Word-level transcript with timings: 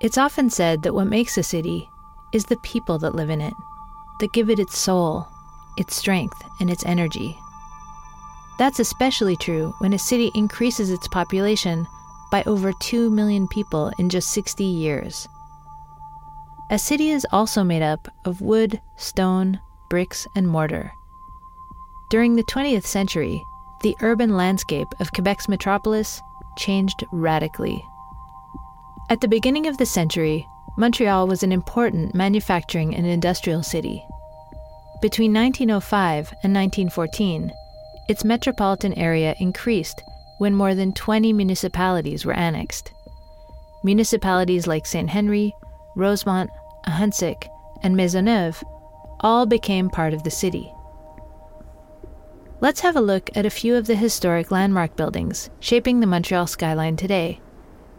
It's 0.00 0.18
often 0.18 0.50
said 0.50 0.82
that 0.82 0.94
what 0.94 1.06
makes 1.06 1.38
a 1.38 1.42
city 1.42 1.88
is 2.32 2.44
the 2.44 2.56
people 2.58 2.98
that 2.98 3.14
live 3.14 3.30
in 3.30 3.40
it, 3.40 3.54
that 4.20 4.32
give 4.32 4.50
it 4.50 4.58
its 4.58 4.76
soul, 4.76 5.28
its 5.76 5.94
strength, 5.94 6.42
and 6.60 6.70
its 6.70 6.84
energy. 6.84 7.38
That's 8.58 8.78
especially 8.78 9.36
true 9.36 9.74
when 9.78 9.92
a 9.92 9.98
city 9.98 10.30
increases 10.34 10.90
its 10.90 11.08
population 11.08 11.86
by 12.30 12.42
over 12.44 12.72
2 12.72 13.10
million 13.10 13.48
people 13.48 13.92
in 13.98 14.08
just 14.08 14.32
60 14.32 14.64
years. 14.64 15.28
A 16.70 16.78
city 16.78 17.10
is 17.10 17.26
also 17.30 17.62
made 17.62 17.82
up 17.82 18.08
of 18.24 18.40
wood, 18.40 18.80
stone, 18.96 19.60
bricks, 19.88 20.26
and 20.34 20.48
mortar. 20.48 20.92
During 22.10 22.36
the 22.36 22.44
20th 22.44 22.84
century, 22.84 23.44
the 23.82 23.96
urban 24.00 24.36
landscape 24.36 24.88
of 24.98 25.12
Quebec's 25.12 25.48
metropolis 25.48 26.20
changed 26.56 27.04
radically. 27.12 27.84
At 29.10 29.20
the 29.20 29.28
beginning 29.28 29.66
of 29.66 29.76
the 29.76 29.84
century, 29.84 30.46
Montreal 30.78 31.26
was 31.26 31.42
an 31.42 31.52
important 31.52 32.14
manufacturing 32.14 32.96
and 32.96 33.06
industrial 33.06 33.62
city. 33.62 34.02
Between 35.02 35.32
1905 35.34 36.32
and 36.42 36.54
1914, 36.54 37.52
its 38.08 38.24
metropolitan 38.24 38.94
area 38.94 39.34
increased 39.38 40.02
when 40.38 40.54
more 40.54 40.74
than 40.74 40.94
20 40.94 41.34
municipalities 41.34 42.24
were 42.24 42.32
annexed. 42.32 42.92
Municipalities 43.84 44.66
like 44.66 44.86
St. 44.86 45.10
Henry, 45.10 45.54
Rosemont, 45.96 46.48
Ahuntsic, 46.86 47.46
and 47.82 47.94
Maisonneuve 47.94 48.62
all 49.20 49.44
became 49.44 49.90
part 49.90 50.14
of 50.14 50.22
the 50.22 50.30
city. 50.30 50.72
Let's 52.62 52.80
have 52.80 52.96
a 52.96 53.02
look 53.02 53.28
at 53.36 53.44
a 53.44 53.50
few 53.50 53.76
of 53.76 53.86
the 53.86 53.96
historic 53.96 54.50
landmark 54.50 54.96
buildings 54.96 55.50
shaping 55.60 56.00
the 56.00 56.06
Montreal 56.06 56.46
skyline 56.46 56.96
today 56.96 57.40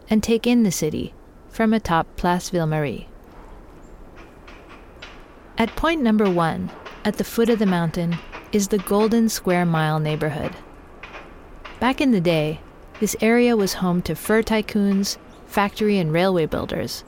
and 0.08 0.22
take 0.22 0.46
in 0.46 0.62
the 0.62 0.70
city 0.70 1.14
from 1.48 1.72
atop 1.72 2.16
Place 2.16 2.50
Ville 2.50 2.66
Marie. 2.66 3.08
At 5.58 5.74
point 5.74 6.02
number 6.02 6.30
one, 6.30 6.70
at 7.04 7.16
the 7.16 7.24
foot 7.24 7.48
of 7.48 7.58
the 7.58 7.66
mountain, 7.66 8.16
is 8.52 8.68
the 8.68 8.78
Golden 8.78 9.28
Square 9.28 9.66
Mile 9.66 9.98
neighborhood. 9.98 10.52
Back 11.80 12.00
in 12.00 12.12
the 12.12 12.20
day, 12.20 12.60
this 13.00 13.16
area 13.20 13.56
was 13.56 13.74
home 13.74 14.02
to 14.02 14.14
fur 14.14 14.42
tycoons, 14.42 15.18
factory 15.46 15.98
and 15.98 16.12
railway 16.12 16.46
builders. 16.46 17.04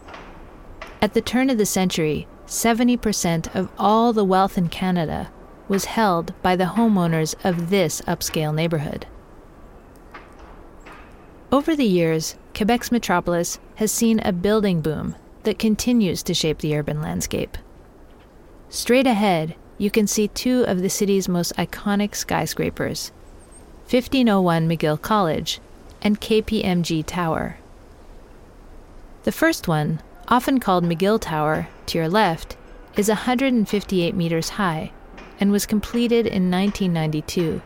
At 1.01 1.15
the 1.15 1.21
turn 1.21 1.51
of 1.51 1.59
the 1.59 1.67
century, 1.67 2.27
70% 2.47 3.55
of 3.55 3.71
all 3.79 4.13
the 4.13 4.25
wealth 4.25 4.57
in 4.57 4.69
Canada 4.69 5.31
was 5.69 5.85
held 5.85 6.33
by 6.43 6.57
the 6.57 6.65
homeowners 6.65 7.35
of 7.45 7.71
this 7.71 8.01
upscale 8.03 8.55
neighborhood. 8.55 9.07
Over 11.53 11.77
the 11.77 11.85
years, 11.85 12.37
Quebec's 12.59 12.91
metropolis 12.91 13.61
has 13.77 13.93
seen 13.93 14.19
a 14.19 14.33
building 14.33 14.81
boom 14.81 15.15
that 15.45 15.61
continues 15.61 16.25
to 16.25 16.35
shape 16.35 16.59
the 16.59 16.77
urban 16.77 17.01
landscape. 17.01 17.57
Straight 18.69 19.07
ahead, 19.07 19.55
you 19.79 19.93
can 19.93 20.09
see 20.09 20.27
two 20.27 20.65
of 20.65 20.83
the 20.83 20.91
city's 20.91 21.29
most 21.29 21.55
iconic 21.55 22.17
skyscrapers 22.17 23.13
1501 23.83 24.69
McGill 24.69 25.01
College 25.01 25.61
and 26.03 26.21
KPMG 26.21 27.07
Tower. 27.07 27.59
The 29.23 29.31
first 29.31 29.69
one, 29.69 30.01
often 30.27 30.59
called 30.59 30.83
McGill 30.83 31.21
Tower, 31.21 31.69
to 31.87 31.99
your 31.99 32.09
left, 32.09 32.57
is 32.97 33.07
158 33.07 34.17
meters 34.17 34.49
high 34.49 34.91
and 35.39 35.53
was 35.53 35.65
completed 35.65 36.27
in 36.27 36.51
1992. 36.51 37.63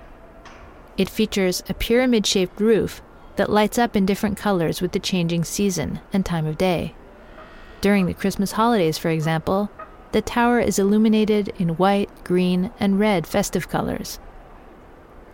It 0.98 1.08
features 1.08 1.62
a 1.70 1.72
pyramid 1.72 2.26
shaped 2.26 2.60
roof 2.60 3.00
that 3.36 3.50
lights 3.50 3.78
up 3.78 3.96
in 3.96 4.06
different 4.06 4.36
colors 4.36 4.80
with 4.80 4.92
the 4.92 4.98
changing 4.98 5.44
season 5.44 6.00
and 6.12 6.24
time 6.24 6.46
of 6.46 6.58
day. 6.58 6.94
During 7.80 8.06
the 8.06 8.14
Christmas 8.14 8.52
holidays, 8.52 8.98
for 8.98 9.08
example, 9.08 9.70
the 10.12 10.22
tower 10.22 10.60
is 10.60 10.78
illuminated 10.78 11.52
in 11.58 11.70
white, 11.70 12.10
green, 12.22 12.70
and 12.78 13.00
red 13.00 13.26
festive 13.26 13.68
colors. 13.68 14.18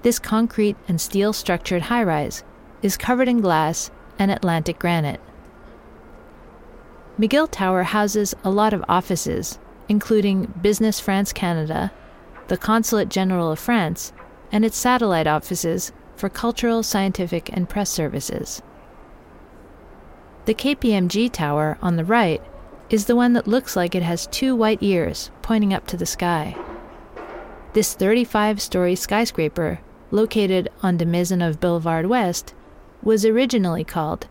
This 0.03 0.19
concrete 0.19 0.77
and 0.87 1.01
steel 1.01 1.33
structured 1.33 1.83
high 1.83 2.05
rise 2.05 2.45
is 2.83 2.97
covered 2.97 3.29
in 3.29 3.41
glass 3.41 3.91
and 4.19 4.31
Atlantic 4.31 4.79
granite. 4.79 5.21
McGill 7.19 7.51
Tower 7.51 7.83
houses 7.83 8.35
a 8.45 8.51
lot 8.51 8.73
of 8.73 8.85
offices, 8.89 9.59
including 9.89 10.55
Business 10.63 11.01
France 11.01 11.33
Canada, 11.33 11.91
the 12.47 12.57
Consulate 12.57 13.09
General 13.09 13.51
of 13.51 13.59
France, 13.59 14.13
and 14.53 14.65
its 14.65 14.77
satellite 14.77 15.27
offices 15.27 15.93
for 16.19 16.29
cultural, 16.29 16.83
scientific, 16.83 17.49
and 17.53 17.69
press 17.69 17.89
services. 17.89 18.61
The 20.47 20.55
KPMG 20.55 21.31
tower 21.33 21.79
on 21.81 21.97
the 21.97 22.05
right 22.05 22.43
is 22.91 23.07
the 23.07 23.17
one 23.17 23.35
that 23.35 23.47
looks 23.47 23.77
like 23.77 23.95
it 23.95 24.03
has 24.03 24.27
two 24.27 24.57
white 24.57 24.83
ears 24.83 25.31
pointing 25.43 25.75
up 25.75 25.87
to 25.89 25.97
the 25.97 26.07
sky. 26.07 26.57
This 27.75 27.95
35 27.95 28.61
story 28.61 28.95
skyscraper, 28.95 29.81
located 30.11 30.71
on 30.83 30.97
the 30.97 31.05
de 31.05 31.11
Maisonneuve 31.11 31.61
Boulevard 31.61 32.07
West, 32.07 32.55
was 33.03 33.25
originally 33.25 33.85
called 33.85 34.27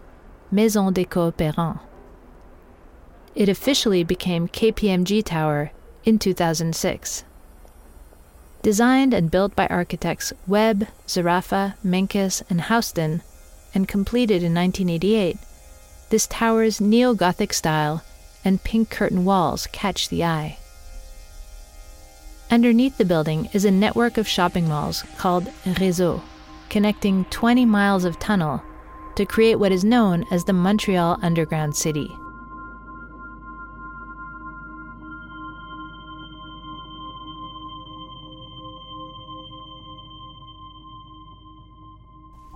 Maison 0.51 0.91
des 0.91 1.05
Coopérants. 1.05 1.79
It 3.35 3.47
officially 3.47 4.03
became 4.03 4.47
KPMG 4.47 5.23
Tower 5.23 5.71
in 6.03 6.17
2006. 6.17 7.23
Designed 8.61 9.13
and 9.13 9.31
built 9.31 9.55
by 9.55 9.67
architects 9.67 10.33
Webb, 10.45 10.87
Zerafa, 11.07 11.75
Menkes, 11.85 12.41
and 12.49 12.61
Housden, 12.61 13.21
and 13.73 13.87
completed 13.87 14.43
in 14.43 14.53
1988, 14.53 15.37
this 16.09 16.27
tower's 16.27 16.81
neo 16.81 17.13
Gothic 17.13 17.53
style 17.53 18.03
and 18.43 18.63
pink 18.63 18.89
curtain 18.89 19.25
walls 19.25 19.67
catch 19.71 20.09
the 20.09 20.23
eye. 20.23 20.57
Underneath 22.49 22.97
the 22.97 23.05
building 23.05 23.49
is 23.53 23.65
a 23.65 23.71
network 23.71 24.17
of 24.17 24.27
shopping 24.27 24.69
malls 24.69 25.03
called 25.17 25.45
RÉSO, 25.65 26.21
connecting 26.69 27.25
20 27.25 27.65
miles 27.65 28.05
of 28.05 28.19
tunnel 28.19 28.61
to 29.15 29.25
create 29.25 29.55
what 29.55 29.71
is 29.71 29.83
known 29.83 30.25
as 30.31 30.45
the 30.45 30.53
Montreal 30.53 31.19
Underground 31.21 31.75
City. 31.75 32.09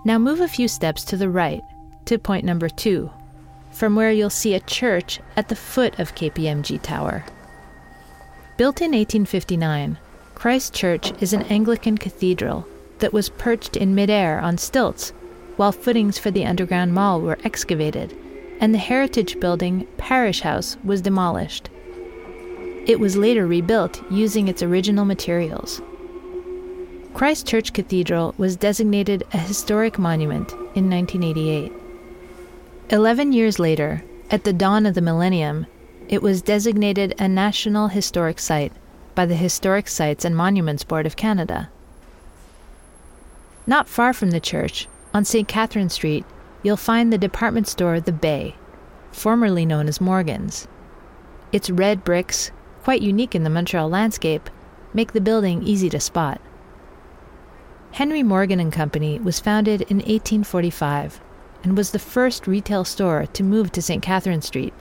Now 0.04 0.18
move 0.18 0.42
a 0.42 0.48
few 0.48 0.68
steps 0.68 1.04
to 1.06 1.18
the 1.18 1.30
right 1.30 1.62
to 2.06 2.18
point 2.18 2.44
number 2.44 2.70
two, 2.70 3.12
from 3.72 3.96
where 3.96 4.12
you'll 4.12 4.32
see 4.32 4.56
a 4.56 4.60
church 4.60 5.20
at 5.38 5.48
the 5.48 5.56
foot 5.56 6.00
of 6.00 6.16
KPMG 6.16 6.82
Tower. 6.82 7.24
Built 8.58 8.82
in 8.82 8.92
1859, 8.92 10.00
Christ 10.34 10.74
Church 10.74 11.12
is 11.22 11.34
an 11.34 11.44
Anglican 11.44 11.98
cathedral 11.98 12.68
that 12.98 13.14
was 13.14 13.30
perched 13.30 13.78
in 13.78 13.94
midair 13.94 14.40
on 14.40 14.58
stilts 14.58 15.14
while 15.56 15.72
footings 15.72 16.18
for 16.18 16.32
the 16.32 16.46
underground 16.46 16.94
mall 16.94 17.22
were 17.22 17.38
excavated, 17.44 18.18
and 18.60 18.74
the 18.74 18.80
heritage 18.80 19.40
building 19.40 19.88
Parish 19.98 20.42
House 20.42 20.78
was 20.84 21.02
demolished. 21.02 21.70
It 22.88 23.00
was 23.00 23.18
later 23.18 23.46
rebuilt 23.46 24.02
using 24.10 24.48
its 24.48 24.64
original 24.64 25.06
materials. 25.06 25.80
Christ 27.14 27.46
Church 27.46 27.74
Cathedral 27.74 28.34
was 28.38 28.56
designated 28.56 29.24
a 29.34 29.38
historic 29.38 30.00
monument 30.00 30.54
in 30.76 30.90
1988. 30.90 31.72
Eleven 32.90 33.34
years 33.34 33.60
later, 33.60 34.04
at 34.32 34.44
the 34.44 34.54
dawn 34.54 34.86
of 34.86 34.96
the 34.96 35.02
millennium, 35.02 35.68
it 36.08 36.22
was 36.22 36.42
designated 36.42 37.14
a 37.20 37.28
National 37.28 37.90
Historic 37.90 38.40
Site 38.40 38.72
by 39.14 39.26
the 39.26 39.36
Historic 39.36 39.88
Sites 39.88 40.26
and 40.26 40.36
Monuments 40.36 40.84
Board 40.84 41.06
of 41.06 41.16
Canada. 41.18 41.70
Not 43.68 43.90
far 43.90 44.14
from 44.14 44.32
the 44.32 44.40
church, 44.40 44.88
on 45.14 45.26
St. 45.26 45.48
Catherine 45.48 45.90
Street, 45.90 46.26
you'll 46.64 46.78
find 46.78 47.12
the 47.12 47.18
department 47.18 47.68
store 47.68 48.00
The 48.00 48.14
Bay, 48.14 48.56
formerly 49.12 49.66
known 49.66 49.88
as 49.88 50.02
Morgan's. 50.02 50.68
Its 51.52 51.70
red 51.70 52.04
bricks, 52.04 52.52
quite 52.84 53.02
unique 53.02 53.36
in 53.36 53.44
the 53.44 53.50
Montreal 53.50 53.90
landscape, 53.90 54.50
make 54.94 55.12
the 55.12 55.22
building 55.22 55.62
easy 55.64 55.90
to 55.90 56.00
spot. 56.00 56.42
Henry 57.94 58.24
Morgan 58.24 58.62
and 58.62 58.72
Company 58.72 59.20
was 59.20 59.42
founded 59.42 59.82
in 59.82 59.98
1845 59.98 61.20
and 61.64 61.76
was 61.76 61.92
the 61.92 62.00
first 62.00 62.48
retail 62.48 62.86
store 62.86 63.26
to 63.34 63.44
move 63.44 63.72
to 63.74 63.82
St. 63.82 64.02
Catherine 64.02 64.42
Street. 64.42 64.74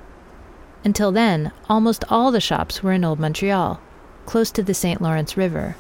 Until 0.85 1.11
then, 1.11 1.51
almost 1.69 2.05
all 2.09 2.31
the 2.31 2.41
shops 2.41 2.83
were 2.83 2.93
in 2.93 3.05
Old 3.05 3.19
Montreal, 3.19 3.81
close 4.27 4.53
to 4.53 4.63
the 4.63 4.75
St. 4.75 5.03
Lawrence 5.03 5.37
River. 5.37 5.77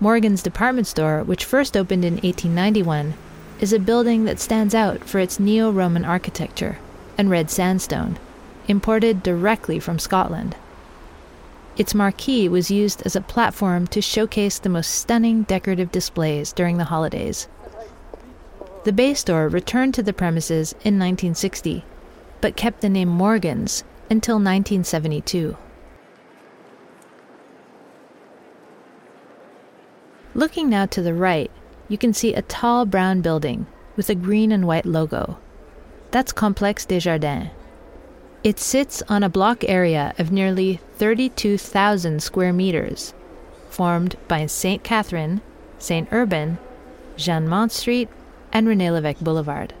Morgan's 0.00 0.42
department 0.42 0.88
store, 0.88 1.22
which 1.22 1.44
first 1.44 1.76
opened 1.76 2.04
in 2.04 2.14
1891, 2.14 3.14
is 3.60 3.72
a 3.72 3.78
building 3.78 4.24
that 4.24 4.40
stands 4.40 4.74
out 4.74 5.04
for 5.04 5.20
its 5.20 5.38
neo 5.38 5.70
Roman 5.70 6.04
architecture 6.04 6.78
and 7.16 7.30
red 7.30 7.48
sandstone, 7.48 8.18
imported 8.66 9.22
directly 9.22 9.78
from 9.78 10.00
Scotland. 10.00 10.56
Its 11.76 11.94
marquee 11.94 12.48
was 12.48 12.70
used 12.70 13.02
as 13.04 13.14
a 13.14 13.20
platform 13.20 13.86
to 13.88 14.00
showcase 14.00 14.58
the 14.58 14.68
most 14.68 14.94
stunning 14.94 15.42
decorative 15.42 15.92
displays 15.92 16.52
during 16.52 16.78
the 16.78 16.84
holidays. 16.84 17.48
The 18.84 18.92
Bay 18.92 19.14
Store 19.14 19.48
returned 19.48 19.94
to 19.94 20.02
the 20.02 20.12
premises 20.12 20.72
in 20.84 20.98
1960 20.98 21.84
but 22.40 22.56
kept 22.56 22.80
the 22.80 22.88
name 22.88 23.08
Morgans 23.08 23.84
until 24.10 24.36
1972. 24.36 25.56
Looking 30.34 30.68
now 30.68 30.86
to 30.86 31.02
the 31.02 31.14
right, 31.14 31.50
you 31.88 31.96
can 31.96 32.12
see 32.12 32.34
a 32.34 32.42
tall 32.42 32.84
brown 32.84 33.20
building 33.22 33.66
with 33.96 34.10
a 34.10 34.14
green 34.14 34.52
and 34.52 34.66
white 34.66 34.84
logo. 34.86 35.38
That's 36.10 36.32
Complexe 36.32 36.84
Desjardins. 36.84 37.50
It 38.44 38.60
sits 38.60 39.02
on 39.08 39.22
a 39.22 39.28
block 39.28 39.64
area 39.64 40.14
of 40.18 40.30
nearly 40.30 40.78
32,000 40.98 42.22
square 42.22 42.52
meters, 42.52 43.12
formed 43.68 44.16
by 44.28 44.46
St. 44.46 44.82
Catherine, 44.82 45.40
St. 45.78 46.08
Urban, 46.10 46.58
Jeanne 47.16 47.48
Mance 47.48 47.76
Street, 47.76 48.08
and 48.52 48.66
René 48.66 48.88
Lévesque 48.88 49.22
Boulevard. 49.22 49.74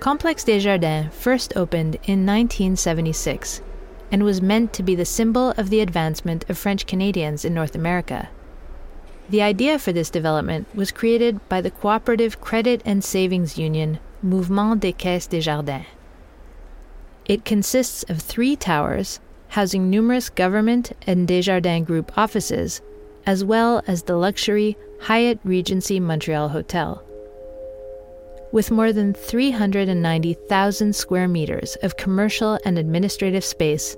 Complexe 0.00 0.44
Desjardins 0.44 1.14
first 1.14 1.56
opened 1.56 1.94
in 2.04 2.26
1976 2.26 3.62
and 4.10 4.22
was 4.22 4.42
meant 4.42 4.72
to 4.72 4.82
be 4.82 4.94
the 4.94 5.04
symbol 5.04 5.52
of 5.56 5.70
the 5.70 5.80
advancement 5.80 6.44
of 6.50 6.58
French 6.58 6.86
Canadians 6.86 7.44
in 7.44 7.54
North 7.54 7.74
America. 7.74 8.28
The 9.30 9.42
idea 9.42 9.78
for 9.78 9.92
this 9.92 10.10
development 10.10 10.66
was 10.74 10.92
created 10.92 11.40
by 11.48 11.60
the 11.60 11.70
cooperative 11.70 12.40
credit 12.40 12.82
and 12.84 13.02
savings 13.02 13.56
union 13.56 13.98
Mouvement 14.22 14.80
des 14.80 14.92
Caisses 14.92 15.26
Desjardins. 15.26 15.86
It 17.24 17.44
consists 17.44 18.02
of 18.04 18.20
three 18.20 18.56
towers 18.56 19.20
housing 19.54 19.88
numerous 19.88 20.30
government 20.30 20.90
and 21.06 21.28
Desjardins 21.28 21.86
Group 21.86 22.18
offices, 22.18 22.82
as 23.24 23.44
well 23.44 23.84
as 23.86 24.02
the 24.02 24.16
luxury 24.16 24.76
Hyatt 25.02 25.38
Regency 25.44 26.00
Montreal 26.00 26.48
Hotel. 26.48 27.00
With 28.50 28.72
more 28.72 28.92
than 28.92 29.14
390,000 29.14 30.92
square 30.92 31.28
meters 31.28 31.76
of 31.84 31.96
commercial 31.96 32.58
and 32.64 32.76
administrative 32.76 33.44
space, 33.44 33.96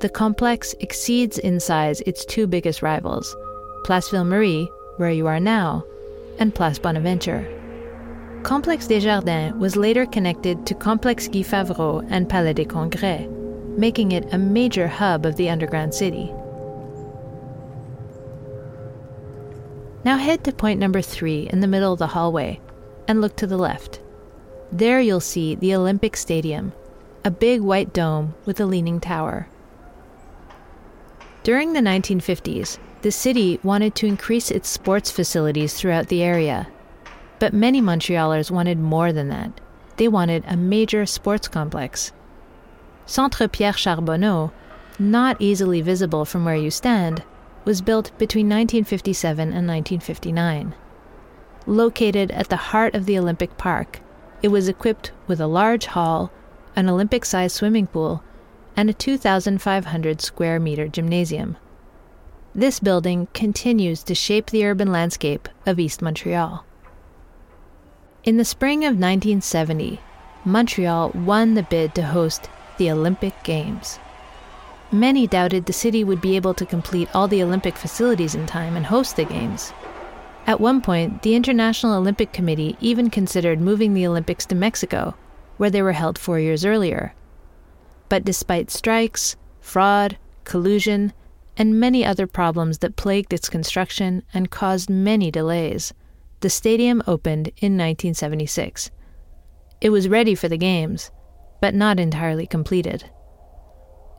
the 0.00 0.08
complex 0.08 0.74
exceeds 0.80 1.36
in 1.36 1.60
size 1.60 2.00
its 2.06 2.24
two 2.24 2.46
biggest 2.46 2.80
rivals 2.80 3.36
Place 3.84 4.08
Ville 4.08 4.24
Marie, 4.24 4.70
where 4.96 5.10
you 5.10 5.26
are 5.26 5.40
now, 5.40 5.84
and 6.38 6.54
Place 6.54 6.78
Bonaventure. 6.78 7.46
Complexe 8.42 8.86
Desjardins 8.86 9.54
was 9.56 9.76
later 9.76 10.06
connected 10.06 10.64
to 10.64 10.74
Complexe 10.74 11.28
Guy 11.28 11.40
Favreau 11.40 12.06
and 12.10 12.26
Palais 12.26 12.54
des 12.54 12.64
Congrès, 12.64 13.43
making 13.76 14.12
it 14.12 14.32
a 14.32 14.38
major 14.38 14.88
hub 14.88 15.26
of 15.26 15.36
the 15.36 15.50
underground 15.50 15.94
city. 15.94 16.32
Now 20.04 20.18
head 20.18 20.44
to 20.44 20.52
point 20.52 20.80
number 20.80 21.00
three 21.00 21.48
in 21.50 21.60
the 21.60 21.66
middle 21.66 21.92
of 21.92 21.98
the 21.98 22.08
hallway 22.08 22.60
and 23.08 23.20
look 23.20 23.36
to 23.36 23.46
the 23.46 23.56
left. 23.56 24.00
There 24.70 25.00
you'll 25.00 25.20
see 25.20 25.54
the 25.54 25.74
Olympic 25.74 26.16
Stadium, 26.16 26.72
a 27.24 27.30
big 27.30 27.60
white 27.60 27.92
dome 27.92 28.34
with 28.44 28.60
a 28.60 28.66
leaning 28.66 29.00
tower. 29.00 29.48
During 31.42 31.72
the 31.72 31.80
1950s, 31.80 32.78
the 33.02 33.12
city 33.12 33.60
wanted 33.62 33.94
to 33.96 34.06
increase 34.06 34.50
its 34.50 34.68
sports 34.68 35.10
facilities 35.10 35.74
throughout 35.74 36.08
the 36.08 36.22
area. 36.22 36.68
But 37.38 37.52
many 37.52 37.82
Montrealers 37.82 38.50
wanted 38.50 38.78
more 38.78 39.12
than 39.12 39.28
that. 39.28 39.60
They 39.96 40.08
wanted 40.08 40.44
a 40.46 40.56
major 40.56 41.04
sports 41.06 41.46
complex. 41.48 42.12
Centre 43.06 43.48
Pierre 43.48 43.74
Charbonneau, 43.74 44.50
not 44.98 45.36
easily 45.38 45.80
visible 45.80 46.24
from 46.24 46.44
where 46.44 46.56
you 46.56 46.70
stand, 46.70 47.22
was 47.64 47.82
built 47.82 48.16
between 48.18 48.46
1957 48.46 49.40
and 49.48 49.68
1959. 49.68 50.74
Located 51.66 52.30
at 52.30 52.48
the 52.48 52.56
heart 52.56 52.94
of 52.94 53.06
the 53.06 53.18
Olympic 53.18 53.56
Park, 53.56 54.00
it 54.42 54.48
was 54.48 54.68
equipped 54.68 55.12
with 55.26 55.40
a 55.40 55.46
large 55.46 55.86
hall, 55.86 56.30
an 56.76 56.88
Olympic 56.88 57.24
sized 57.24 57.56
swimming 57.56 57.86
pool, 57.86 58.22
and 58.76 58.90
a 58.90 58.94
2,500 58.94 60.20
square 60.20 60.58
meter 60.58 60.88
gymnasium. 60.88 61.56
This 62.54 62.80
building 62.80 63.28
continues 63.32 64.02
to 64.04 64.14
shape 64.14 64.50
the 64.50 64.64
urban 64.64 64.92
landscape 64.92 65.48
of 65.66 65.78
East 65.78 66.02
Montreal. 66.02 66.64
In 68.24 68.36
the 68.36 68.44
spring 68.44 68.84
of 68.84 68.92
1970, 68.92 70.00
Montreal 70.44 71.10
won 71.10 71.54
the 71.54 71.62
bid 71.62 71.94
to 71.94 72.02
host 72.02 72.48
the 72.78 72.90
Olympic 72.90 73.34
Games. 73.42 73.98
Many 74.92 75.26
doubted 75.26 75.66
the 75.66 75.72
city 75.72 76.04
would 76.04 76.20
be 76.20 76.36
able 76.36 76.54
to 76.54 76.66
complete 76.66 77.08
all 77.14 77.26
the 77.26 77.42
Olympic 77.42 77.76
facilities 77.76 78.34
in 78.34 78.46
time 78.46 78.76
and 78.76 78.86
host 78.86 79.16
the 79.16 79.24
Games. 79.24 79.72
At 80.46 80.60
one 80.60 80.80
point, 80.82 81.22
the 81.22 81.34
International 81.34 81.94
Olympic 81.94 82.32
Committee 82.32 82.76
even 82.80 83.10
considered 83.10 83.60
moving 83.60 83.94
the 83.94 84.06
Olympics 84.06 84.46
to 84.46 84.54
Mexico, 84.54 85.16
where 85.56 85.70
they 85.70 85.82
were 85.82 85.92
held 85.92 86.18
four 86.18 86.38
years 86.38 86.64
earlier. 86.64 87.14
But 88.08 88.24
despite 88.24 88.70
strikes, 88.70 89.36
fraud, 89.60 90.18
collusion, 90.44 91.12
and 91.56 91.80
many 91.80 92.04
other 92.04 92.26
problems 92.26 92.78
that 92.78 92.96
plagued 92.96 93.32
its 93.32 93.48
construction 93.48 94.22
and 94.34 94.50
caused 94.50 94.90
many 94.90 95.30
delays, 95.30 95.94
the 96.40 96.50
stadium 96.50 97.02
opened 97.06 97.48
in 97.56 97.78
1976. 97.78 98.90
It 99.80 99.90
was 99.90 100.08
ready 100.08 100.34
for 100.34 100.48
the 100.48 100.58
Games, 100.58 101.10
but 101.64 101.74
not 101.74 101.98
entirely 101.98 102.46
completed. 102.46 103.08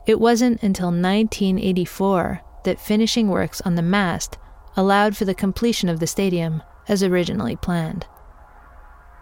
It 0.04 0.18
wasn't 0.18 0.64
until 0.64 0.88
1984 0.88 2.40
that 2.64 2.80
finishing 2.80 3.28
works 3.28 3.60
on 3.60 3.76
the 3.76 3.82
mast 3.82 4.36
allowed 4.76 5.16
for 5.16 5.26
the 5.26 5.32
completion 5.32 5.88
of 5.88 6.00
the 6.00 6.08
stadium 6.08 6.60
as 6.88 7.04
originally 7.04 7.54
planned. 7.54 8.04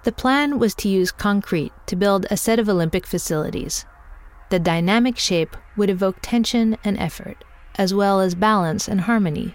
The 0.05 0.13
plan 0.13 0.59
was 0.59 0.75
to 0.77 0.89
use 0.89 1.13
concrete 1.13 1.73
to 1.85 1.97
build 1.97 2.25
a 2.31 2.39
set 2.39 2.59
of 2.59 2.67
Olympic 2.67 3.07
facilities. 3.07 3.85
The 4.49 4.59
dynamic 4.59 5.19
shape 5.19 5.55
would 5.77 5.91
evoke 5.91 6.17
tension 6.23 6.79
and 6.83 6.99
effort 6.99 7.45
as 7.75 7.93
well 7.93 8.23
as 8.23 8.35
balance 8.35 8.89
and 8.89 9.03
harmony. 9.03 9.55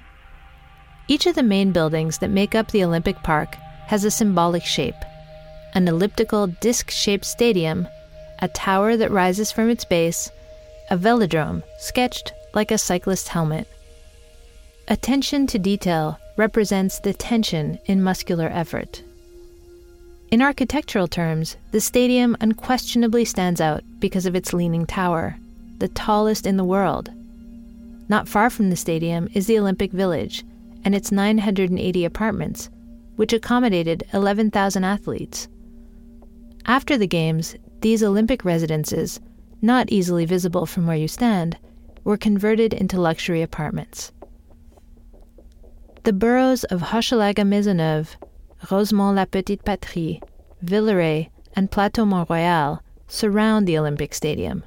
Each 1.08 1.26
of 1.26 1.34
the 1.34 1.42
main 1.42 1.72
buildings 1.72 2.20
that 2.20 2.30
make 2.30 2.54
up 2.54 2.70
the 2.70 2.84
Olympic 2.84 3.24
Park 3.24 3.56
has 3.88 4.06
a 4.06 4.12
symbolic 4.12 4.64
shape 4.64 4.94
an 5.74 5.88
elliptical 5.88 6.46
disc 6.46 6.92
shaped 6.92 7.26
stadium, 7.26 7.88
a 8.40 8.48
tower 8.48 8.98
that 8.98 9.12
rises 9.12 9.52
from 9.52 9.70
its 9.70 9.86
base, 9.86 10.32
a 10.90 10.98
velodrome 10.98 11.64
sketched 11.80 12.34
like 12.54 12.72
a 12.72 12.78
cyclist's 12.78 13.28
helmet. 13.28 13.68
Attention 14.88 15.46
to 15.48 15.60
detail 15.60 16.20
represents 16.36 17.00
the 17.00 17.14
tension 17.14 17.78
in 17.86 18.02
muscular 18.02 18.50
effort. 18.52 19.04
In 20.32 20.42
architectural 20.42 21.08
terms, 21.08 21.58
the 21.72 21.82
stadium 21.82 22.38
unquestionably 22.40 23.26
stands 23.26 23.60
out 23.60 23.84
because 24.00 24.26
of 24.26 24.36
its 24.36 24.54
leaning 24.54 24.86
tower, 24.86 25.38
the 25.80 25.88
tallest 25.90 26.46
in 26.46 26.58
the 26.58 26.64
world. 26.64 27.10
Not 28.08 28.28
far 28.28 28.50
from 28.50 28.70
the 28.70 28.76
stadium 28.76 29.30
is 29.34 29.48
the 29.48 29.60
Olympic 29.60 29.92
Village 29.92 30.44
and 30.86 30.96
its 30.96 31.12
980 31.12 32.06
apartments, 32.06 32.70
which 33.16 33.34
accommodated 33.34 34.04
11,000 34.14 34.84
athletes. 34.84 35.48
After 36.66 36.98
the 36.98 37.08
Games, 37.08 37.56
these 37.82 38.04
Olympic 38.04 38.46
residences, 38.46 39.20
not 39.62 39.92
easily 39.92 40.26
visible 40.26 40.66
from 40.66 40.88
where 40.88 40.98
you 40.98 41.08
stand, 41.08 41.58
were 42.04 42.18
converted 42.18 42.74
into 42.74 43.00
luxury 43.00 43.42
apartments. 43.42 44.12
The 46.04 46.14
boroughs 46.14 46.64
of 46.66 46.82
Hochelaga 46.82 47.46
Maisonneuve, 47.46 48.16
Rosemont 48.72 49.16
La 49.16 49.26
Petite 49.26 49.64
Patrie, 49.64 50.22
Villeray, 50.64 51.30
and 51.56 51.72
Plateau 51.72 52.06
Mont 52.06 52.30
Royal 52.30 52.82
surround 53.08 53.68
the 53.68 53.78
Olympic 53.78 54.14
Stadium. 54.14 54.64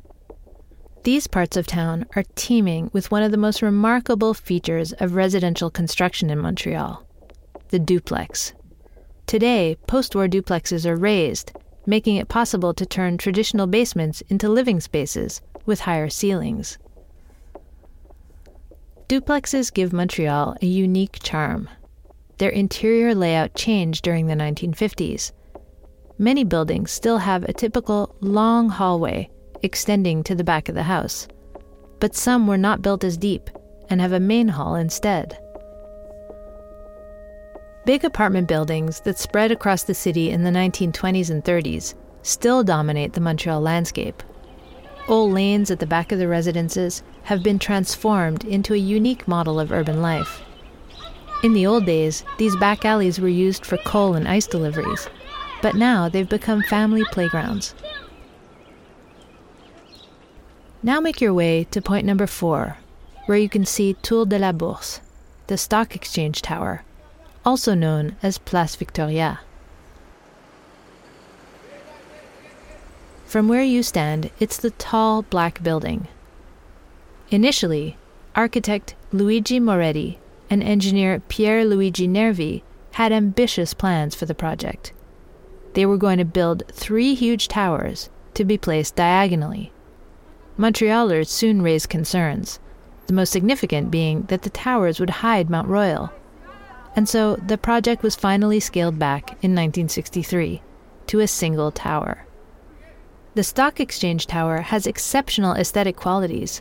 These 1.04 1.26
parts 1.26 1.56
of 1.56 1.66
town 1.66 2.06
are 2.14 2.24
teeming 2.36 2.90
with 2.92 3.10
one 3.10 3.22
of 3.22 3.32
the 3.32 3.36
most 3.36 3.62
remarkable 3.62 4.34
features 4.34 4.92
of 4.94 5.14
residential 5.14 5.70
construction 5.70 6.30
in 6.30 6.38
Montreal 6.38 7.06
the 7.72 7.78
duplex. 7.78 8.52
Today, 9.26 9.78
post 9.86 10.14
war 10.14 10.28
duplexes 10.28 10.84
are 10.84 10.94
raised, 10.94 11.52
making 11.86 12.16
it 12.16 12.28
possible 12.28 12.72
to 12.74 12.86
turn 12.86 13.18
traditional 13.18 13.66
basements 13.66 14.22
into 14.28 14.48
living 14.48 14.80
spaces 14.80 15.40
with 15.66 15.80
higher 15.80 16.08
ceilings. 16.08 16.78
Duplexes 19.08 19.72
give 19.72 19.92
Montreal 19.92 20.56
a 20.62 20.66
unique 20.66 21.18
charm. 21.22 21.68
Their 22.38 22.50
interior 22.50 23.14
layout 23.14 23.54
changed 23.54 24.02
during 24.04 24.26
the 24.26 24.34
1950s. 24.34 25.32
Many 26.18 26.44
buildings 26.44 26.90
still 26.90 27.18
have 27.18 27.44
a 27.44 27.52
typical 27.52 28.16
long 28.20 28.68
hallway 28.68 29.28
extending 29.62 30.22
to 30.24 30.34
the 30.34 30.44
back 30.44 30.68
of 30.68 30.74
the 30.74 30.82
house, 30.82 31.28
but 32.00 32.14
some 32.16 32.46
were 32.46 32.58
not 32.58 32.82
built 32.82 33.04
as 33.04 33.16
deep 33.16 33.50
and 33.90 34.00
have 34.00 34.12
a 34.12 34.20
main 34.20 34.48
hall 34.48 34.74
instead. 34.74 35.38
Big 37.84 38.04
apartment 38.04 38.46
buildings 38.46 39.00
that 39.00 39.18
spread 39.18 39.50
across 39.50 39.82
the 39.82 39.94
city 39.94 40.30
in 40.30 40.44
the 40.44 40.50
1920s 40.50 41.30
and 41.30 41.44
30s 41.44 41.94
still 42.22 42.62
dominate 42.62 43.12
the 43.12 43.20
Montreal 43.20 43.60
landscape. 43.60 44.22
Old 45.08 45.32
lanes 45.32 45.70
at 45.70 45.80
the 45.80 45.86
back 45.86 46.12
of 46.12 46.18
the 46.18 46.28
residences 46.28 47.02
have 47.24 47.42
been 47.42 47.58
transformed 47.58 48.44
into 48.44 48.74
a 48.74 48.76
unique 48.76 49.26
model 49.26 49.58
of 49.58 49.72
urban 49.72 50.00
life. 50.00 50.42
In 51.42 51.54
the 51.54 51.66
old 51.66 51.84
days, 51.84 52.24
these 52.38 52.54
back 52.56 52.84
alleys 52.84 53.18
were 53.18 53.28
used 53.28 53.66
for 53.66 53.76
coal 53.78 54.14
and 54.14 54.28
ice 54.28 54.46
deliveries, 54.46 55.08
but 55.60 55.74
now 55.74 56.08
they've 56.08 56.28
become 56.28 56.62
family 56.62 57.04
playgrounds 57.10 57.74
Now 60.84 60.98
make 60.98 61.20
your 61.20 61.32
way 61.32 61.62
to 61.70 61.80
point 61.80 62.04
number 62.04 62.26
four, 62.26 62.78
where 63.26 63.38
you 63.38 63.48
can 63.48 63.64
see 63.64 63.94
Tour 64.02 64.26
de 64.26 64.36
la 64.36 64.50
Bourse, 64.50 65.00
the 65.46 65.56
stock 65.56 65.94
exchange 65.94 66.42
tower, 66.42 66.82
also 67.44 67.74
known 67.74 68.16
as 68.22 68.38
Place 68.38 68.76
Victoria. 68.76 69.40
From 73.26 73.48
where 73.48 73.62
you 73.62 73.82
stand, 73.82 74.30
it's 74.38 74.58
the 74.58 74.72
tall 74.72 75.22
black 75.22 75.62
building. 75.62 76.06
Initially, 77.30 77.96
architect 78.36 78.94
Luigi 79.10 79.58
Moretti 79.58 80.18
and 80.50 80.62
engineer 80.62 81.20
Pier 81.28 81.64
Luigi 81.64 82.06
Nervi 82.06 82.62
had 82.92 83.10
ambitious 83.10 83.72
plans 83.72 84.14
for 84.14 84.26
the 84.26 84.34
project. 84.34 84.92
They 85.72 85.86
were 85.86 85.96
going 85.96 86.18
to 86.18 86.26
build 86.26 86.64
three 86.70 87.14
huge 87.14 87.48
towers 87.48 88.10
to 88.34 88.44
be 88.44 88.58
placed 88.58 88.96
diagonally. 88.96 89.72
Montrealers 90.58 91.28
soon 91.28 91.62
raised 91.62 91.88
concerns, 91.88 92.60
the 93.06 93.14
most 93.14 93.32
significant 93.32 93.90
being 93.90 94.24
that 94.24 94.42
the 94.42 94.50
towers 94.50 95.00
would 95.00 95.08
hide 95.24 95.48
Mount 95.48 95.68
Royal. 95.68 96.12
And 96.94 97.08
so 97.08 97.36
the 97.36 97.58
project 97.58 98.02
was 98.02 98.14
finally 98.14 98.60
scaled 98.60 98.98
back 98.98 99.30
in 99.42 99.54
1963 99.54 100.62
to 101.06 101.20
a 101.20 101.26
single 101.26 101.70
tower. 101.70 102.26
The 103.34 103.42
Stock 103.42 103.80
Exchange 103.80 104.26
Tower 104.26 104.60
has 104.60 104.86
exceptional 104.86 105.54
aesthetic 105.54 105.96
qualities. 105.96 106.60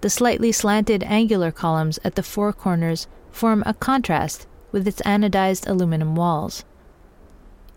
The 0.00 0.08
slightly 0.08 0.52
slanted 0.52 1.02
angular 1.04 1.52
columns 1.52 1.98
at 2.02 2.14
the 2.14 2.22
four 2.22 2.52
corners 2.52 3.06
form 3.30 3.62
a 3.66 3.74
contrast 3.74 4.46
with 4.72 4.88
its 4.88 5.02
anodized 5.02 5.68
aluminum 5.68 6.14
walls. 6.14 6.64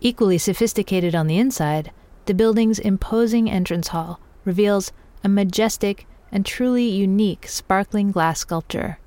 Equally 0.00 0.38
sophisticated 0.38 1.14
on 1.14 1.26
the 1.26 1.38
inside, 1.38 1.90
the 2.24 2.34
building's 2.34 2.78
imposing 2.78 3.50
entrance 3.50 3.88
hall 3.88 4.18
reveals 4.44 4.92
a 5.22 5.28
majestic 5.28 6.06
and 6.30 6.46
truly 6.46 6.88
unique 6.88 7.46
sparkling 7.46 8.10
glass 8.12 8.40
sculpture. 8.40 8.98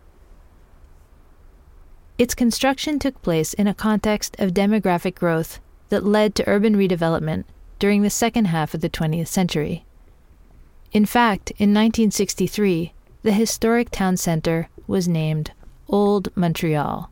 Its 2.18 2.34
construction 2.34 2.98
took 2.98 3.22
place 3.22 3.54
in 3.54 3.68
a 3.68 3.74
context 3.74 4.36
of 4.40 4.54
demographic 4.54 5.16
growth 5.16 5.60
that 5.90 6.06
led 6.06 6.34
to 6.36 6.48
urban 6.48 6.76
redevelopment 6.76 7.44
during 7.78 8.02
the 8.02 8.10
second 8.10 8.46
half 8.46 8.74
of 8.74 8.82
the 8.82 8.90
20th 8.90 9.28
century. 9.28 9.86
In 10.94 11.06
fact, 11.06 11.52
in 11.52 11.74
1963, 11.74 12.94
the 13.24 13.34
historic 13.34 13.90
town 13.90 14.16
center 14.16 14.70
was 14.88 15.08
named 15.08 15.52
Old 15.90 16.30
Montreal. 16.38 17.12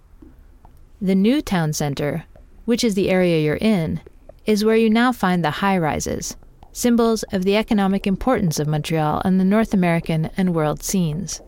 The 1.01 1.15
new 1.15 1.41
town 1.41 1.74
center, 1.74 2.24
which 2.63 2.83
is 2.83 2.95
the 2.95 3.10
area 3.10 3.41
you're 3.41 3.57
in, 3.57 4.00
is 4.45 4.63
where 4.63 4.77
you 4.77 4.89
now 4.89 5.12
find 5.12 5.43
the 5.43 5.51
high 5.51 5.77
rises, 5.77 6.38
symbols 6.72 7.24
of 7.24 7.43
the 7.43 7.57
economic 7.57 8.07
importance 8.07 8.57
of 8.57 8.67
Montreal 8.67 9.22
on 9.25 9.38
the 9.38 9.43
North 9.43 9.74
American 9.74 10.29
and 10.38 10.55
world 10.55 10.81
scenes. 10.81 11.41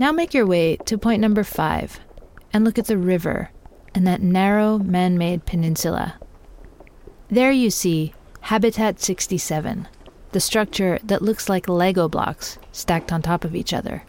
Now 0.00 0.12
make 0.12 0.32
your 0.32 0.46
way 0.46 0.76
to 0.86 0.96
point 0.96 1.20
number 1.20 1.44
five 1.44 2.00
and 2.54 2.64
look 2.64 2.78
at 2.78 2.86
the 2.86 2.96
river 2.96 3.50
and 3.94 4.06
that 4.06 4.22
narrow 4.22 4.78
man 4.78 5.18
made 5.18 5.44
peninsula. 5.44 6.18
There 7.28 7.52
you 7.52 7.68
see 7.68 8.14
Habitat 8.40 8.98
67, 8.98 9.86
the 10.32 10.40
structure 10.40 10.98
that 11.04 11.20
looks 11.20 11.50
like 11.50 11.68
Lego 11.68 12.08
blocks 12.08 12.56
stacked 12.72 13.12
on 13.12 13.20
top 13.20 13.44
of 13.44 13.54
each 13.54 13.74
other. 13.74 14.04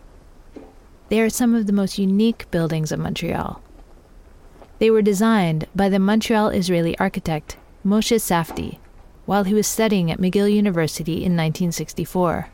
They 1.10 1.19
are 1.19 1.29
some 1.29 1.53
of 1.53 1.67
the 1.67 1.74
most 1.74 1.98
unique 1.98 2.50
buildings 2.51 2.93
of 2.93 3.00
Montreal. 3.00 3.62
They 4.79 4.89
were 4.89 5.01
designed 5.01 5.67
by 5.75 5.89
the 5.89 6.00
Montreal 6.00 6.51
Israeli 6.51 6.98
architect 7.00 7.57
Moshe 7.86 8.15
Safdie 8.15 8.77
while 9.25 9.43
he 9.43 9.53
was 9.53 9.67
studying 9.67 10.10
at 10.10 10.19
McGill 10.19 10.50
University 10.50 11.15
in 11.15 11.36
1964. 11.36 12.50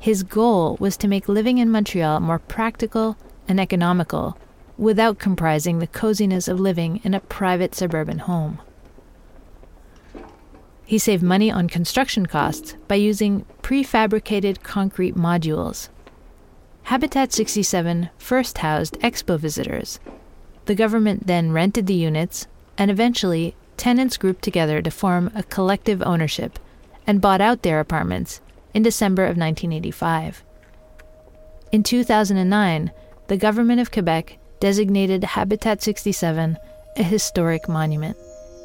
His 0.00 0.22
goal 0.22 0.78
was 0.80 0.96
to 0.96 1.08
make 1.08 1.28
living 1.28 1.58
in 1.58 1.70
Montreal 1.70 2.20
more 2.20 2.38
practical 2.38 3.18
and 3.46 3.60
economical 3.60 4.38
without 4.78 5.18
comprising 5.18 5.78
the 5.78 5.86
coziness 5.86 6.48
of 6.48 6.58
living 6.58 7.02
in 7.04 7.12
a 7.12 7.20
private 7.20 7.74
suburban 7.74 8.20
home. 8.20 8.58
He 10.86 10.96
saved 10.98 11.22
money 11.22 11.50
on 11.50 11.68
construction 11.68 12.24
costs 12.24 12.76
by 12.88 12.94
using 12.94 13.44
prefabricated 13.62 14.62
concrete 14.62 15.16
modules. 15.16 15.90
Habitat 16.84 17.30
67 17.30 18.08
first 18.16 18.58
housed 18.58 18.98
expo 19.00 19.38
visitors. 19.38 20.00
The 20.64 20.74
government 20.74 21.26
then 21.26 21.52
rented 21.52 21.86
the 21.86 21.94
units, 21.94 22.46
and 22.78 22.90
eventually, 22.90 23.54
tenants 23.76 24.16
grouped 24.16 24.42
together 24.42 24.80
to 24.80 24.90
form 24.90 25.30
a 25.34 25.42
collective 25.42 26.02
ownership 26.02 26.58
and 27.06 27.20
bought 27.20 27.42
out 27.42 27.62
their 27.62 27.80
apartments 27.80 28.40
in 28.74 28.82
December 28.82 29.22
of 29.22 29.36
1985. 29.36 30.44
In 31.72 31.82
2009, 31.82 32.90
the 33.28 33.36
government 33.36 33.80
of 33.80 33.90
Quebec 33.90 34.38
designated 34.60 35.24
Habitat 35.24 35.82
67 35.82 36.58
a 36.96 37.02
historic 37.02 37.68
monument, 37.68 38.16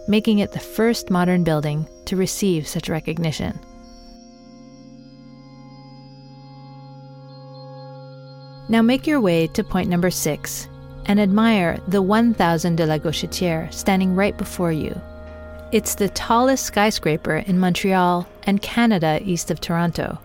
making 0.07 0.39
it 0.39 0.51
the 0.51 0.59
first 0.59 1.09
modern 1.09 1.43
building 1.43 1.87
to 2.05 2.15
receive 2.15 2.67
such 2.67 2.89
recognition. 2.89 3.57
Now 8.67 8.81
make 8.81 9.05
your 9.05 9.21
way 9.21 9.47
to 9.47 9.63
point 9.63 9.89
number 9.89 10.09
six 10.09 10.67
and 11.05 11.19
admire 11.19 11.79
the 11.87 12.01
1000 12.01 12.75
de 12.75 12.85
la 12.85 12.97
Gauchetière 12.97 13.71
standing 13.71 14.15
right 14.15 14.35
before 14.35 14.71
you. 14.71 14.99
It's 15.71 15.95
the 15.95 16.09
tallest 16.09 16.65
skyscraper 16.65 17.37
in 17.37 17.59
Montreal 17.59 18.27
and 18.45 18.61
Canada 18.61 19.19
east 19.23 19.51
of 19.51 19.59
Toronto. 19.59 20.19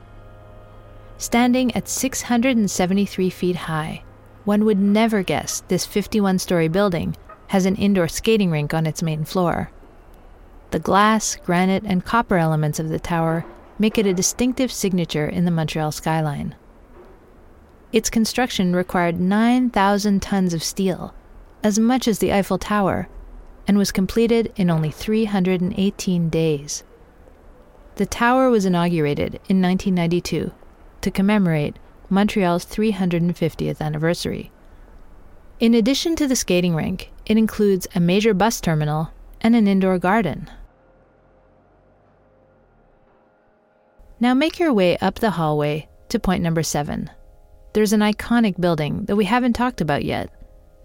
Standing 1.18 1.74
at 1.74 1.88
673 1.88 3.30
feet 3.30 3.56
high, 3.56 4.02
one 4.44 4.64
would 4.64 4.78
never 4.78 5.22
guess 5.22 5.62
this 5.68 5.84
51 5.84 6.38
story 6.38 6.68
building 6.68 7.16
has 7.48 7.66
an 7.66 7.76
indoor 7.76 8.08
skating 8.08 8.50
rink 8.50 8.72
on 8.72 8.86
its 8.86 9.02
main 9.02 9.24
floor. 9.24 9.70
The 10.70 10.78
glass, 10.78 11.36
granite, 11.44 11.84
and 11.84 12.04
copper 12.04 12.36
elements 12.36 12.78
of 12.78 12.88
the 12.88 13.00
tower 13.00 13.44
make 13.78 13.98
it 13.98 14.06
a 14.06 14.14
distinctive 14.14 14.70
signature 14.70 15.26
in 15.26 15.44
the 15.44 15.50
Montreal 15.50 15.92
skyline. 15.92 16.54
Its 17.92 18.08
construction 18.08 18.74
required 18.74 19.18
9,000 19.18 20.22
tons 20.22 20.54
of 20.54 20.62
steel, 20.62 21.12
as 21.62 21.78
much 21.78 22.06
as 22.06 22.20
the 22.20 22.32
Eiffel 22.32 22.58
Tower, 22.58 23.08
and 23.66 23.76
was 23.76 23.90
completed 23.90 24.52
in 24.54 24.70
only 24.70 24.90
318 24.90 26.28
days. 26.28 26.84
The 28.00 28.06
tower 28.06 28.48
was 28.48 28.64
inaugurated 28.64 29.34
in 29.46 29.60
1992 29.60 30.52
to 31.02 31.10
commemorate 31.10 31.78
Montreal's 32.08 32.64
350th 32.64 33.78
anniversary. 33.78 34.50
In 35.58 35.74
addition 35.74 36.16
to 36.16 36.26
the 36.26 36.34
skating 36.34 36.74
rink, 36.74 37.12
it 37.26 37.36
includes 37.36 37.86
a 37.94 38.00
major 38.00 38.32
bus 38.32 38.58
terminal 38.62 39.10
and 39.42 39.54
an 39.54 39.68
indoor 39.68 39.98
garden. 39.98 40.50
Now 44.18 44.32
make 44.32 44.58
your 44.58 44.72
way 44.72 44.96
up 44.96 45.16
the 45.16 45.32
hallway 45.32 45.86
to 46.08 46.18
point 46.18 46.42
number 46.42 46.62
seven. 46.62 47.10
There's 47.74 47.92
an 47.92 48.00
iconic 48.00 48.58
building 48.58 49.04
that 49.04 49.16
we 49.16 49.26
haven't 49.26 49.52
talked 49.52 49.82
about 49.82 50.06
yet, 50.06 50.30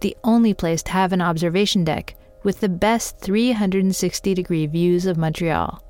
the 0.02 0.18
only 0.26 0.54
place 0.54 0.84
to 0.84 0.92
have 0.92 1.14
an 1.14 1.22
observation 1.22 1.86
deck 1.86 2.14
with 2.44 2.60
the 2.60 2.68
best 2.68 3.20
360 3.20 4.34
degree 4.34 4.68
views 4.68 5.06
of 5.06 5.16
Montreal. 5.16 5.82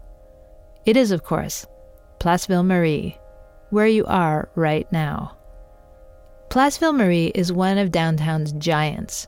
It 0.85 0.97
is, 0.97 1.11
of 1.11 1.23
course, 1.23 1.65
Place 2.19 2.45
Ville 2.45 2.63
Marie 2.63 3.17
where 3.69 3.87
you 3.87 4.05
are 4.05 4.49
right 4.55 4.89
now. 4.91 5.35
Place 6.49 6.77
Ville 6.77 6.93
Marie 6.93 7.31
is 7.35 7.51
one 7.51 7.77
of 7.77 7.91
downtown's 7.91 8.53
giants. 8.53 9.27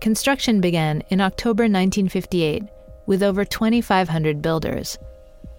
Construction 0.00 0.60
began 0.60 1.02
in 1.08 1.20
October 1.20 1.62
1958 1.62 2.64
with 3.06 3.22
over 3.22 3.44
2,500 3.44 4.42
builders. 4.42 4.98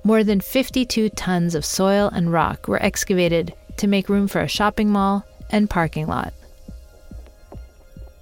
More 0.04 0.24
than 0.24 0.42
52 0.42 1.10
tons 1.10 1.56
of 1.56 1.66
soil 1.66 2.12
and 2.14 2.32
rock 2.32 2.68
were 2.68 2.84
excavated 2.84 3.54
to 3.78 3.88
make 3.88 4.10
room 4.10 4.28
for 4.28 4.42
a 4.42 4.48
shopping 4.48 4.90
mall 4.90 5.26
and 5.50 5.70
parking 5.70 6.08
lot. 6.08 6.34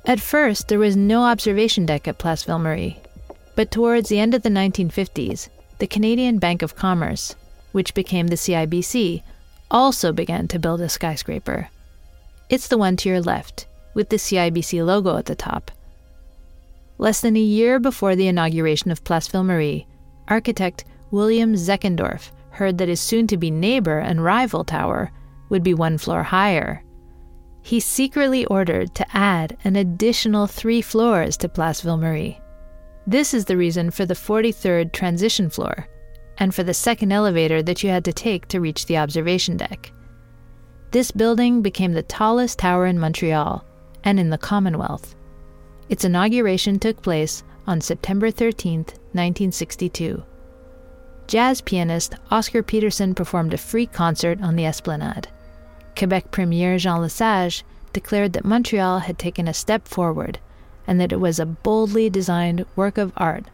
At 0.06 0.20
first, 0.20 0.68
there 0.68 0.80
was 0.80 0.96
no 0.96 1.24
observation 1.24 1.86
deck 1.86 2.08
at 2.08 2.18
Place 2.18 2.44
Ville 2.44 2.60
Marie, 2.60 2.98
but 3.56 3.72
towards 3.72 4.10
the 4.10 4.20
end 4.20 4.34
of 4.34 4.44
the 4.44 4.50
1950s, 4.50 5.50
the 5.82 5.88
Canadian 5.88 6.38
Bank 6.38 6.62
of 6.62 6.76
Commerce, 6.76 7.36
which 7.72 7.96
became 7.96 8.28
the 8.28 8.36
CIBC, 8.36 9.24
also 9.72 10.14
began 10.14 10.48
to 10.48 10.60
build 10.60 10.80
a 10.80 10.88
skyscraper. 10.88 11.70
It's 12.52 12.68
the 12.68 12.78
one 12.78 12.98
to 12.98 13.10
your 13.10 13.20
left, 13.20 13.66
with 13.96 14.10
the 14.10 14.18
CIBC 14.18 14.86
logo 14.86 15.18
at 15.18 15.26
the 15.26 15.34
top. 15.34 15.72
Less 17.00 17.22
than 17.22 17.36
a 17.36 17.40
year 17.40 17.80
before 17.80 18.16
the 18.16 18.28
inauguration 18.28 18.92
of 18.92 19.04
Place 19.04 19.28
Ville 19.28 19.44
Marie, 19.44 19.88
architect 20.28 20.86
William 21.10 21.56
Zeckendorf 21.56 22.30
heard 22.52 22.78
that 22.78 22.88
his 22.88 23.02
soon 23.02 23.26
to 23.26 23.38
be 23.38 23.50
neighbor 23.50 23.98
and 23.98 24.24
rival 24.24 24.64
tower 24.64 25.12
would 25.50 25.64
be 25.64 25.74
one 25.74 25.98
floor 25.98 26.22
higher. 26.22 26.84
He 27.64 27.80
secretly 27.80 28.46
ordered 28.46 28.94
to 28.94 29.18
add 29.18 29.58
an 29.64 29.76
additional 29.76 30.46
three 30.46 30.84
floors 30.84 31.38
to 31.38 31.50
Place 31.50 31.82
Ville 31.82 31.98
Marie. 31.98 32.41
This 33.08 33.34
is 33.34 33.46
the 33.46 33.58
reason 33.58 33.90
for 33.90 34.06
the 34.06 34.14
43rd 34.14 34.92
transition 34.92 35.50
floor, 35.50 35.88
and 36.38 36.54
for 36.54 36.64
the 36.64 36.74
second 36.74 37.12
elevator 37.12 37.64
that 37.64 37.82
you 37.84 37.90
had 37.90 38.06
to 38.06 38.14
take 38.14 38.48
to 38.50 38.62
reach 38.62 38.86
the 38.86 38.98
observation 38.98 39.58
deck. 39.58 39.92
This 40.92 41.10
building 41.12 41.62
became 41.62 41.94
the 41.94 42.04
tallest 42.04 42.60
tower 42.60 42.86
in 42.86 43.00
Montreal 43.00 43.66
and 44.04 44.20
in 44.20 44.30
the 44.30 44.38
Commonwealth. 44.38 45.16
Its 45.90 46.06
inauguration 46.06 46.80
took 46.80 47.02
place 47.02 47.44
on 47.66 47.82
September 47.82 48.30
13, 48.30 48.80
1962. 48.80 50.24
Jazz 51.28 51.62
pianist 51.62 52.16
Oscar 52.30 52.62
Peterson 52.62 53.16
performed 53.16 53.54
a 53.54 53.58
free 53.58 53.86
concert 53.86 54.42
on 54.42 54.56
the 54.56 54.66
Esplanade. 54.66 55.28
Quebec 55.98 56.30
Premier 56.32 56.78
Jean 56.78 57.02
Lesage 57.02 57.64
declared 57.94 58.34
that 58.34 58.46
Montreal 58.46 59.00
had 59.00 59.18
taken 59.18 59.48
a 59.48 59.54
step 59.54 59.88
forward 59.88 60.40
and 60.92 61.00
that 61.00 61.14
it 61.14 61.22
was 61.22 61.40
a 61.40 61.46
boldly 61.46 62.10
designed 62.10 62.66
work 62.76 62.98
of 62.98 63.14
art 63.16 63.46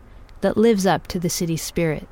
that 0.41 0.57
lives 0.57 0.87
up 0.87 1.05
to 1.05 1.19
the 1.19 1.29
city's 1.29 1.61
spirit. 1.61 2.07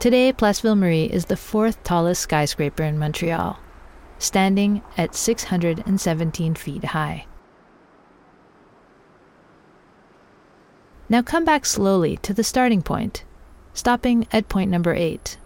Today, 0.00 0.32
Place 0.32 0.58
Ville 0.58 0.74
Marie 0.74 1.04
is 1.04 1.26
the 1.26 1.36
fourth 1.36 1.80
tallest 1.84 2.20
skyscraper 2.20 2.82
in 2.82 2.98
Montreal, 2.98 3.56
standing 4.18 4.82
at 4.98 5.14
617 5.14 6.56
feet 6.56 6.86
high. 6.86 7.26
Now 11.08 11.22
come 11.22 11.44
back 11.44 11.64
slowly 11.64 12.16
to 12.16 12.34
the 12.34 12.42
starting 12.42 12.82
point, 12.82 13.22
stopping 13.74 14.26
at 14.32 14.48
point 14.48 14.72
number 14.72 14.92
eight. 14.92 15.38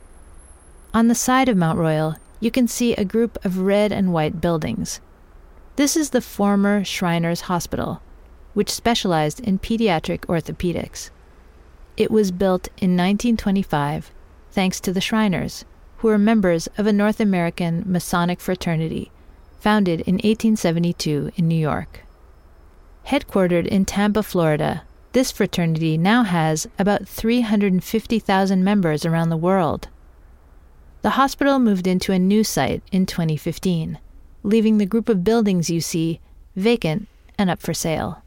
On 0.94 1.08
the 1.08 1.14
side 1.14 1.50
of 1.50 1.56
Mount 1.58 1.78
Royal, 1.78 2.16
you 2.40 2.50
can 2.50 2.66
see 2.66 2.94
a 2.94 3.04
group 3.04 3.36
of 3.44 3.58
red 3.58 3.92
and 3.92 4.14
white 4.14 4.40
buildings. 4.40 5.02
This 5.76 5.98
is 5.98 6.10
the 6.10 6.22
former 6.22 6.82
Shriners 6.82 7.42
Hospital, 7.42 8.00
which 8.54 8.70
specialized 8.70 9.40
in 9.40 9.58
pediatric 9.58 10.20
orthopedics. 10.26 11.10
It 11.96 12.10
was 12.10 12.30
built 12.30 12.68
in 12.78 12.96
1925 12.96 14.12
thanks 14.50 14.80
to 14.80 14.92
the 14.92 15.00
Shriners, 15.00 15.64
who 15.98 16.08
were 16.08 16.18
members 16.18 16.68
of 16.78 16.86
a 16.86 16.92
North 16.92 17.20
American 17.20 17.84
Masonic 17.86 18.40
fraternity 18.40 19.10
founded 19.60 20.00
in 20.02 20.14
1872 20.14 21.32
in 21.36 21.48
New 21.48 21.58
York. 21.58 22.04
Headquartered 23.06 23.66
in 23.66 23.84
Tampa, 23.84 24.22
Florida, 24.22 24.82
this 25.12 25.32
fraternity 25.32 25.96
now 25.98 26.22
has 26.22 26.68
about 26.78 27.08
350,000 27.08 28.62
members 28.62 29.04
around 29.04 29.30
the 29.30 29.36
world. 29.36 29.88
The 31.02 31.10
hospital 31.10 31.58
moved 31.58 31.86
into 31.86 32.12
a 32.12 32.18
new 32.18 32.44
site 32.44 32.82
in 32.92 33.06
2015, 33.06 33.98
leaving 34.42 34.78
the 34.78 34.86
group 34.86 35.08
of 35.08 35.24
buildings 35.24 35.70
you 35.70 35.80
see 35.80 36.20
vacant 36.54 37.08
and 37.38 37.48
up 37.48 37.60
for 37.60 37.72
sale. 37.72 38.22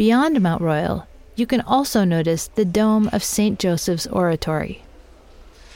Beyond 0.00 0.40
Mount 0.40 0.62
Royal, 0.62 1.06
you 1.36 1.46
can 1.46 1.60
also 1.60 2.04
notice 2.04 2.46
the 2.46 2.64
dome 2.64 3.10
of 3.12 3.22
St. 3.22 3.58
Joseph's 3.58 4.06
Oratory. 4.06 4.82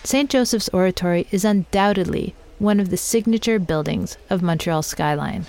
St. 0.02 0.31
Joseph's 0.31 0.71
Oratory 0.71 1.26
is 1.31 1.45
undoubtedly 1.45 2.35
one 2.59 2.81
of 2.81 2.88
the 2.88 2.97
signature 2.97 3.59
buildings 3.59 4.16
of 4.31 4.40
Montreal's 4.40 4.87
skyline. 4.87 5.45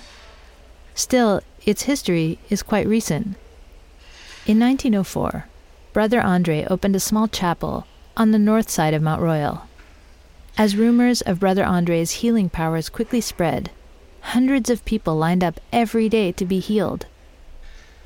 Still, 0.94 1.40
its 1.64 1.84
history 1.84 2.38
is 2.50 2.62
quite 2.62 2.86
recent. 2.86 3.38
In 4.44 4.60
1904, 4.60 5.46
Brother 5.94 6.20
Andre 6.20 6.66
opened 6.68 6.96
a 6.96 7.00
small 7.00 7.28
chapel 7.28 7.86
on 8.14 8.32
the 8.32 8.38
north 8.38 8.68
side 8.68 8.92
of 8.92 9.00
Mount 9.00 9.22
Royal. 9.22 9.62
As 10.58 10.76
rumors 10.76 11.22
of 11.22 11.40
Brother 11.40 11.64
Andre's 11.64 12.20
healing 12.20 12.50
powers 12.50 12.90
quickly 12.90 13.22
spread, 13.22 13.70
hundreds 14.20 14.68
of 14.68 14.84
people 14.84 15.16
lined 15.16 15.42
up 15.42 15.60
every 15.72 16.10
day 16.10 16.30
to 16.32 16.44
be 16.44 16.58
healed. 16.58 17.06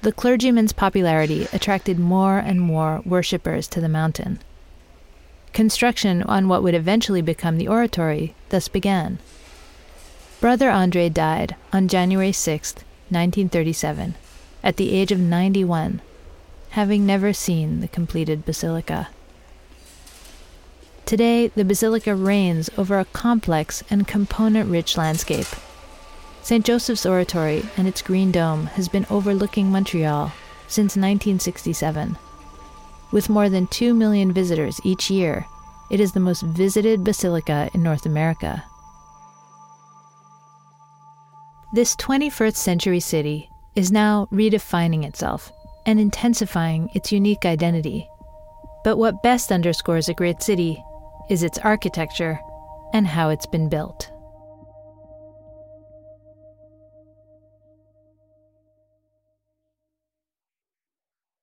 The 0.02 0.12
clergyman's 0.12 0.72
popularity 0.72 1.46
attracted 1.52 1.98
more 1.98 2.38
and 2.38 2.58
more 2.58 3.02
worshippers 3.04 3.68
to 3.68 3.82
the 3.82 3.88
mountain. 3.88 4.38
Construction 5.52 6.22
on 6.22 6.48
what 6.48 6.62
would 6.62 6.74
eventually 6.74 7.20
become 7.20 7.58
the 7.58 7.68
oratory 7.68 8.34
thus 8.48 8.66
began. 8.68 9.18
Brother 10.40 10.70
Andre 10.70 11.10
died 11.10 11.54
on 11.70 11.86
January 11.86 12.32
6, 12.32 12.76
1937, 13.10 14.14
at 14.62 14.78
the 14.78 14.92
age 14.92 15.12
of 15.12 15.18
91, 15.18 16.00
having 16.70 17.04
never 17.04 17.34
seen 17.34 17.80
the 17.80 17.88
completed 17.88 18.46
basilica. 18.46 19.08
Today, 21.04 21.48
the 21.48 21.64
basilica 21.64 22.14
reigns 22.14 22.70
over 22.78 22.98
a 22.98 23.04
complex 23.04 23.84
and 23.90 24.08
component 24.08 24.70
rich 24.70 24.96
landscape 24.96 25.48
St. 26.42 26.64
Joseph's 26.64 27.06
Oratory 27.06 27.62
and 27.76 27.86
its 27.86 28.02
green 28.02 28.32
dome 28.32 28.66
has 28.66 28.88
been 28.88 29.06
overlooking 29.10 29.70
Montreal 29.70 30.32
since 30.66 30.96
1967. 30.96 32.16
With 33.12 33.28
more 33.28 33.48
than 33.48 33.66
2 33.66 33.92
million 33.92 34.32
visitors 34.32 34.80
each 34.82 35.10
year, 35.10 35.46
it 35.90 36.00
is 36.00 36.12
the 36.12 36.20
most 36.20 36.42
visited 36.42 37.04
basilica 37.04 37.68
in 37.74 37.82
North 37.82 38.06
America. 38.06 38.64
This 41.72 41.94
21st 41.96 42.56
century 42.56 43.00
city 43.00 43.50
is 43.76 43.92
now 43.92 44.26
redefining 44.32 45.04
itself 45.04 45.52
and 45.86 46.00
intensifying 46.00 46.88
its 46.94 47.12
unique 47.12 47.44
identity. 47.44 48.08
But 48.82 48.96
what 48.96 49.22
best 49.22 49.52
underscores 49.52 50.08
a 50.08 50.14
great 50.14 50.42
city 50.42 50.82
is 51.28 51.42
its 51.42 51.58
architecture 51.58 52.40
and 52.92 53.06
how 53.06 53.28
it's 53.28 53.46
been 53.46 53.68
built. 53.68 54.10